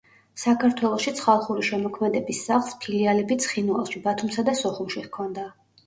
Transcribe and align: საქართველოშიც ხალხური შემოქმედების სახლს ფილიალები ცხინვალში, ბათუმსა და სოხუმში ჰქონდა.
საქართველოშიც 0.43 1.21
ხალხური 1.25 1.67
შემოქმედების 1.69 2.41
სახლს 2.49 2.75
ფილიალები 2.87 3.41
ცხინვალში, 3.47 4.05
ბათუმსა 4.11 4.51
და 4.53 4.61
სოხუმში 4.67 5.11
ჰქონდა. 5.11 5.51